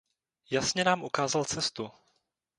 [0.51, 1.91] Jasně nám ukázal cestu.